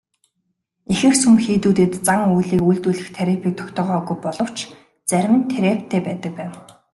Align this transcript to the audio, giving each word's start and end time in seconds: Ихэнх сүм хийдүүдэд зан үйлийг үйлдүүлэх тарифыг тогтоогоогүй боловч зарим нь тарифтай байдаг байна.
Ихэнх 0.93 1.17
сүм 1.21 1.35
хийдүүдэд 1.45 1.91
зан 2.07 2.21
үйлийг 2.35 2.61
үйлдүүлэх 2.67 3.09
тарифыг 3.17 3.53
тогтоогоогүй 3.59 4.17
боловч 4.25 4.57
зарим 5.09 5.33
нь 5.37 5.47
тарифтай 5.53 5.99
байдаг 6.07 6.33
байна. 6.39 6.57